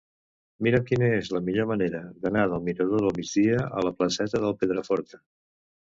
[0.67, 4.61] Mira'm quina és la millor manera d'anar del mirador del Migdia a la placeta del
[4.65, 5.27] Pedraforca.